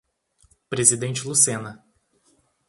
Presidente 0.67 1.21
Lucena 1.27 1.85